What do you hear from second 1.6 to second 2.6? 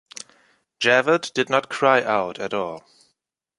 cry out at